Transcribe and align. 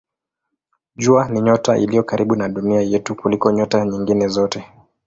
Jua 0.95 1.29
ni 1.29 1.41
nyota 1.41 1.77
iliyo 1.77 2.03
karibu 2.03 2.35
na 2.35 2.49
Dunia 2.49 2.81
yetu 2.81 3.15
kuliko 3.15 3.51
nyota 3.51 3.85
nyingine 3.85 4.27
zote. 4.27 4.67